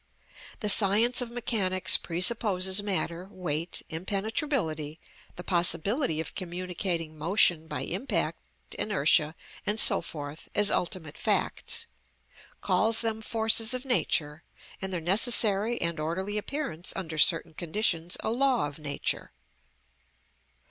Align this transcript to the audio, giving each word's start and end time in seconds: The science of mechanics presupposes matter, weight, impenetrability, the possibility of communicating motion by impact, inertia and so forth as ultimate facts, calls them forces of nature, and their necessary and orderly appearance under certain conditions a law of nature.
The 0.61 0.67
science 0.67 1.21
of 1.21 1.29
mechanics 1.29 1.95
presupposes 1.95 2.81
matter, 2.81 3.27
weight, 3.29 3.83
impenetrability, 3.87 4.99
the 5.35 5.43
possibility 5.43 6.19
of 6.19 6.33
communicating 6.33 7.19
motion 7.19 7.67
by 7.67 7.81
impact, 7.81 8.39
inertia 8.79 9.35
and 9.63 9.79
so 9.79 10.01
forth 10.01 10.49
as 10.55 10.71
ultimate 10.71 11.19
facts, 11.19 11.85
calls 12.61 13.01
them 13.01 13.21
forces 13.21 13.75
of 13.75 13.85
nature, 13.85 14.41
and 14.81 14.91
their 14.91 15.01
necessary 15.01 15.79
and 15.79 15.99
orderly 15.99 16.35
appearance 16.39 16.91
under 16.95 17.19
certain 17.19 17.53
conditions 17.53 18.17
a 18.21 18.31
law 18.31 18.65
of 18.65 18.79
nature. 18.79 19.31